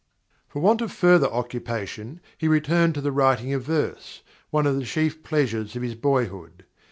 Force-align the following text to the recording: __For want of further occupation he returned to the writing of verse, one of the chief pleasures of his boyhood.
__For 0.51 0.59
want 0.63 0.81
of 0.81 0.91
further 0.91 1.27
occupation 1.27 2.21
he 2.35 2.47
returned 2.47 2.95
to 2.95 3.01
the 3.01 3.11
writing 3.11 3.53
of 3.53 3.61
verse, 3.65 4.23
one 4.49 4.65
of 4.65 4.75
the 4.77 4.83
chief 4.83 5.21
pleasures 5.21 5.75
of 5.75 5.83
his 5.83 5.93
boyhood. 5.93 6.65